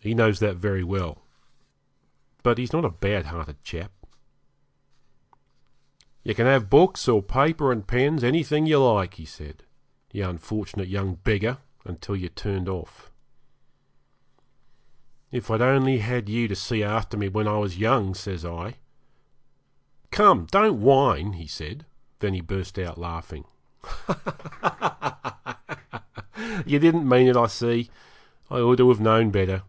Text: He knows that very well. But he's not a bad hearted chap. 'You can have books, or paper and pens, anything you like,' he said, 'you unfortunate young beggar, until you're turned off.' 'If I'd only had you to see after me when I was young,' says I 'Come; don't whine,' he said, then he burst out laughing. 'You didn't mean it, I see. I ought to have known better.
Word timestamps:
He 0.00 0.12
knows 0.12 0.38
that 0.40 0.56
very 0.56 0.84
well. 0.84 1.22
But 2.42 2.58
he's 2.58 2.74
not 2.74 2.84
a 2.84 2.90
bad 2.90 3.24
hearted 3.24 3.64
chap. 3.64 3.90
'You 6.22 6.34
can 6.34 6.44
have 6.44 6.68
books, 6.68 7.08
or 7.08 7.22
paper 7.22 7.72
and 7.72 7.86
pens, 7.86 8.22
anything 8.22 8.66
you 8.66 8.84
like,' 8.84 9.14
he 9.14 9.24
said, 9.24 9.62
'you 10.12 10.28
unfortunate 10.28 10.88
young 10.88 11.14
beggar, 11.14 11.56
until 11.86 12.14
you're 12.14 12.28
turned 12.28 12.68
off.' 12.68 13.10
'If 15.32 15.50
I'd 15.50 15.62
only 15.62 16.00
had 16.00 16.28
you 16.28 16.48
to 16.48 16.54
see 16.54 16.82
after 16.82 17.16
me 17.16 17.28
when 17.30 17.48
I 17.48 17.56
was 17.56 17.78
young,' 17.78 18.12
says 18.14 18.44
I 18.44 18.76
'Come; 20.10 20.44
don't 20.50 20.82
whine,' 20.82 21.32
he 21.32 21.46
said, 21.46 21.86
then 22.18 22.34
he 22.34 22.42
burst 22.42 22.78
out 22.78 22.98
laughing. 22.98 23.46
'You 26.66 26.78
didn't 26.78 27.08
mean 27.08 27.26
it, 27.26 27.36
I 27.38 27.46
see. 27.46 27.88
I 28.50 28.56
ought 28.58 28.76
to 28.76 28.88
have 28.90 29.00
known 29.00 29.30
better. 29.30 29.62